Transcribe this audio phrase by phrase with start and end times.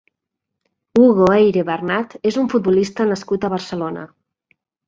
[0.99, 4.09] Hugo Eyre Bernat és un futbolista nascut a Barcelona.